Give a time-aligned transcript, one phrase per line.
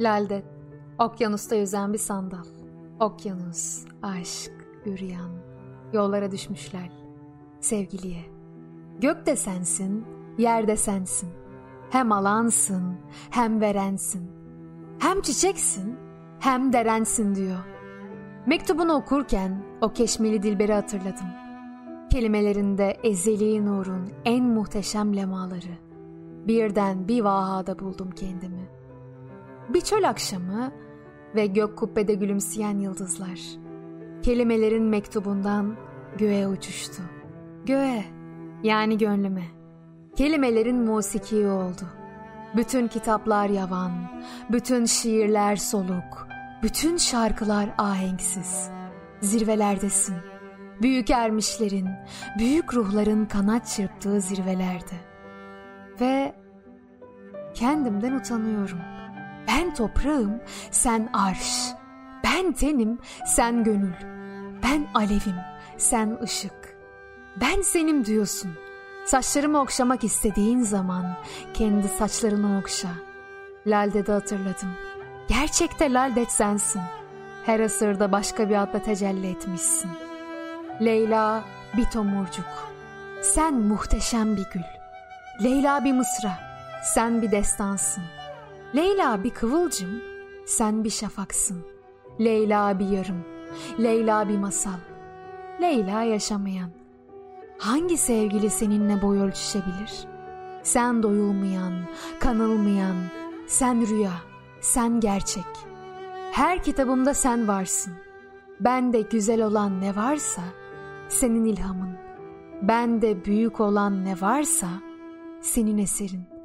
[0.00, 0.42] Lalde,
[0.98, 2.44] okyanusta yüzen bir sandal.
[3.00, 4.52] Okyanus, aşk,
[4.84, 5.30] yürüyen,
[5.92, 6.90] yollara düşmüşler.
[7.60, 8.24] Sevgiliye.
[9.00, 10.04] Gök de sensin,
[10.38, 11.28] yer de sensin.
[11.90, 12.96] Hem alansın,
[13.30, 14.30] hem verensin.
[14.98, 15.96] Hem çiçeksin,
[16.40, 17.64] hem derensin diyor.
[18.46, 21.26] Mektubunu okurken o keşmeli dilberi hatırladım.
[22.10, 25.78] Kelimelerinde ezeli nurun en muhteşem lemaları.
[26.46, 28.68] Birden bir vahada buldum kendimi.
[29.68, 30.72] Bir çöl akşamı
[31.34, 33.40] ve gök kubbede gülümseyen yıldızlar.
[34.22, 35.76] Kelimelerin mektubundan
[36.18, 37.02] göğe uçuştu.
[37.66, 38.04] Göğe,
[38.62, 39.44] yani gönlüme.
[40.16, 41.82] Kelimelerin musiki oldu.
[42.56, 43.92] Bütün kitaplar yavan,
[44.50, 46.28] bütün şiirler soluk,
[46.62, 48.70] bütün şarkılar ahenksiz.
[49.20, 50.16] Zirvelerdesin.
[50.82, 51.88] Büyük ermişlerin,
[52.38, 54.94] büyük ruhların kanat çırptığı zirvelerde.
[56.00, 56.34] Ve
[57.54, 58.78] kendimden utanıyorum.
[59.48, 61.72] Ben toprağım, sen arş.
[62.24, 63.92] Ben tenim, sen gönül.
[64.62, 65.36] Ben alevim,
[65.76, 66.76] sen ışık.
[67.40, 68.50] Ben senim diyorsun.
[69.06, 71.16] Saçlarımı okşamak istediğin zaman
[71.54, 72.88] kendi saçlarını okşa.
[73.66, 74.74] Lalde'de hatırladım.
[75.28, 76.82] Gerçekte Laldet sensin.
[77.46, 79.90] Her asırda başka bir adla tecelli etmişsin.
[80.80, 81.44] Leyla
[81.76, 82.72] bir tomurcuk.
[83.22, 84.62] Sen muhteşem bir gül.
[85.44, 86.32] Leyla bir mısra.
[86.94, 88.04] Sen bir destansın.
[88.76, 90.00] Leyla bir kıvılcım.
[90.46, 91.64] Sen bir şafaksın.
[92.20, 93.24] Leyla bir yarım.
[93.82, 94.78] Leyla bir masal.
[95.60, 96.70] Leyla yaşamayan.
[97.58, 100.06] Hangi sevgili seninle boy ölçüşebilir?
[100.62, 101.72] Sen doyulmayan,
[102.20, 102.96] kanılmayan,
[103.46, 104.12] sen rüya,
[104.60, 105.44] sen gerçek.
[106.32, 107.92] Her kitabımda sen varsın.
[108.60, 110.42] Ben de güzel olan ne varsa
[111.08, 111.96] senin ilhamın.
[112.62, 114.68] Ben de büyük olan ne varsa
[115.40, 116.37] senin eserin.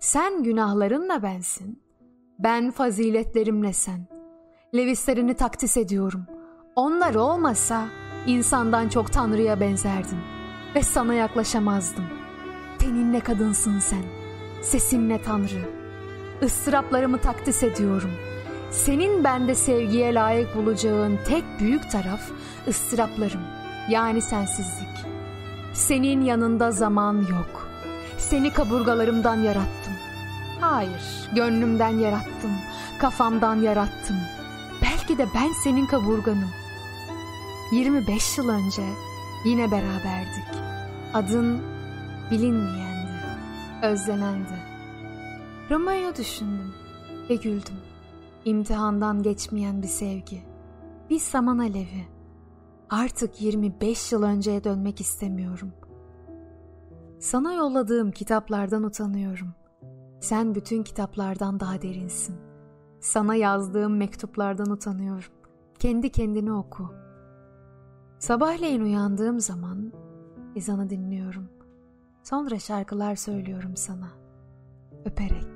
[0.00, 1.82] Sen günahlarınla bensin.
[2.38, 4.06] Ben faziletlerimle sen.
[4.74, 6.26] Levislerini takdis ediyorum.
[6.76, 7.86] Onlar olmasa
[8.26, 10.18] insandan çok Tanrı'ya benzerdim
[10.74, 12.04] ve sana yaklaşamazdım.
[12.78, 14.02] Teninle kadınsın sen,
[14.62, 15.70] sesinle Tanrı.
[16.42, 18.10] Istıraplarımı takdis ediyorum.
[18.70, 22.20] Senin bende sevgiye layık bulacağın tek büyük taraf
[22.68, 23.42] ıstıraplarım,
[23.90, 25.06] yani sensizlik.
[25.74, 27.68] Senin yanında zaman yok.
[28.18, 29.85] Seni kaburgalarımdan yarattım.
[30.60, 32.52] Hayır, gönlümden yarattım,
[32.98, 34.16] kafamdan yarattım.
[34.82, 36.50] Belki de ben senin kaburganım.
[37.72, 38.82] 25 yıl önce
[39.44, 40.44] yine beraberdik.
[41.14, 41.62] Adın
[42.30, 43.22] bilinmeyendi,
[43.82, 44.62] özlenendi.
[45.70, 46.74] Romeo'yu düşündüm
[47.30, 47.76] ve güldüm.
[48.44, 50.42] İmtihandan geçmeyen bir sevgi,
[51.10, 52.08] bir saman alevi.
[52.90, 55.72] Artık 25 yıl önceye dönmek istemiyorum.
[57.18, 59.54] Sana yolladığım kitaplardan utanıyorum.
[60.26, 62.36] Sen bütün kitaplardan daha derinsin.
[63.00, 65.32] Sana yazdığım mektuplardan utanıyorum.
[65.78, 66.94] Kendi kendini oku.
[68.18, 69.92] Sabahleyin uyandığım zaman
[70.56, 71.48] ezanı dinliyorum.
[72.22, 74.08] Sonra şarkılar söylüyorum sana.
[75.04, 75.55] Öperek.